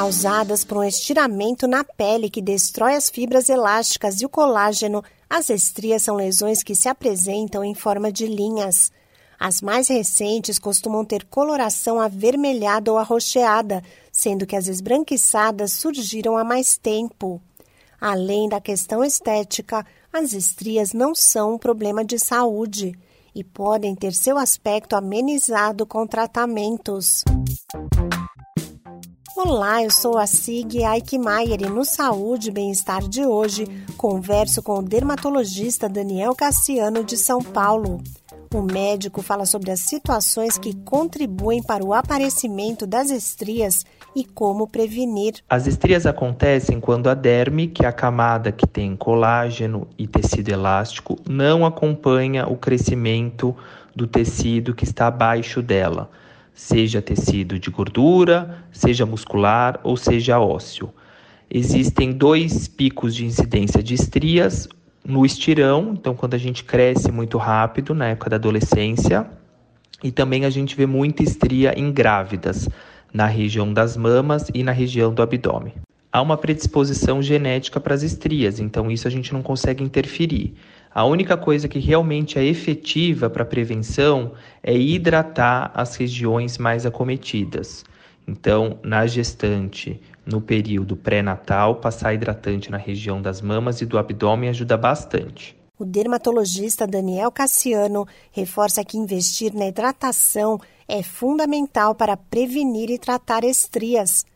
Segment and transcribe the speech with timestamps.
[0.00, 5.50] Causadas por um estiramento na pele que destrói as fibras elásticas e o colágeno, as
[5.50, 8.90] estrias são lesões que se apresentam em forma de linhas.
[9.38, 16.44] As mais recentes costumam ter coloração avermelhada ou arroxeada, sendo que as esbranquiçadas surgiram há
[16.44, 17.38] mais tempo.
[18.00, 22.98] Além da questão estética, as estrias não são um problema de saúde
[23.34, 27.22] e podem ter seu aspecto amenizado com tratamentos.
[29.36, 33.64] Olá, eu sou a Sig Aikmaier e no Saúde e Bem-Estar de hoje
[33.96, 38.02] converso com o dermatologista Daniel Cassiano de São Paulo.
[38.52, 44.66] O médico fala sobre as situações que contribuem para o aparecimento das estrias e como
[44.66, 45.34] prevenir.
[45.48, 50.48] As estrias acontecem quando a derme, que é a camada que tem colágeno e tecido
[50.48, 53.54] elástico, não acompanha o crescimento
[53.94, 56.10] do tecido que está abaixo dela,
[56.60, 60.92] seja tecido de gordura, seja muscular ou seja ósseo.
[61.50, 64.68] Existem dois picos de incidência de estrias,
[65.02, 69.26] no estirão, então quando a gente cresce muito rápido na época da adolescência,
[70.04, 72.68] e também a gente vê muita estria em grávidas,
[73.12, 75.72] na região das mamas e na região do abdômen.
[76.12, 80.54] Há uma predisposição genética para as estrias, então isso a gente não consegue interferir.
[80.92, 87.84] A única coisa que realmente é efetiva para prevenção é hidratar as regiões mais acometidas.
[88.26, 94.50] Então, na gestante, no período pré-natal, passar hidratante na região das mamas e do abdômen
[94.50, 95.56] ajuda bastante.
[95.78, 103.44] O dermatologista Daniel Cassiano reforça que investir na hidratação é fundamental para prevenir e tratar
[103.44, 104.26] estrias.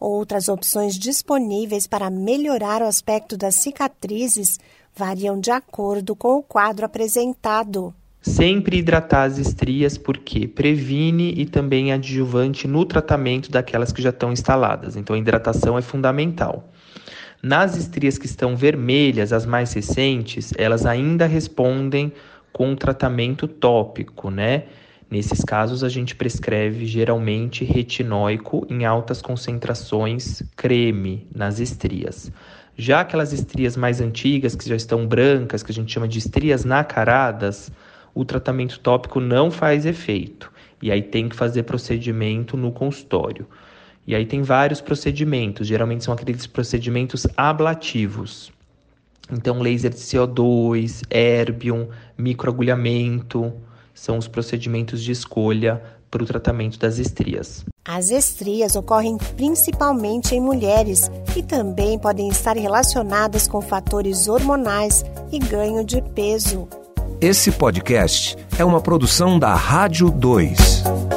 [0.00, 4.58] Outras opções disponíveis para melhorar o aspecto das cicatrizes
[4.96, 7.94] variam de acordo com o quadro apresentado.
[8.20, 14.32] Sempre hidratar as estrias porque previne e também adjuvante no tratamento daquelas que já estão
[14.32, 14.96] instaladas.
[14.96, 16.72] Então a hidratação é fundamental.
[17.42, 22.10] Nas estrias que estão vermelhas, as mais recentes, elas ainda respondem
[22.50, 24.64] com tratamento tópico, né?
[25.10, 32.32] Nesses casos, a gente prescreve geralmente retinóico em altas concentrações, creme nas estrias.
[32.76, 36.64] Já aquelas estrias mais antigas, que já estão brancas, que a gente chama de estrias
[36.64, 37.70] nacaradas,
[38.14, 40.50] o tratamento tópico não faz efeito.
[40.82, 43.46] E aí tem que fazer procedimento no consultório.
[44.06, 48.52] E aí tem vários procedimentos, geralmente são aqueles procedimentos ablativos.
[49.32, 53.52] Então, laser de CO2, erbium, microagulhamento,
[53.94, 57.64] são os procedimentos de escolha para o tratamento das estrias.
[57.86, 65.38] As estrias ocorrem principalmente em mulheres e também podem estar relacionadas com fatores hormonais e
[65.38, 66.66] ganho de peso.
[67.20, 71.13] Esse podcast é uma produção da Rádio 2.